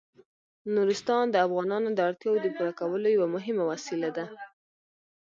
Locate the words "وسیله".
3.71-4.09